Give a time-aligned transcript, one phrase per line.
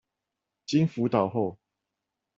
[0.65, 1.59] 經輔導後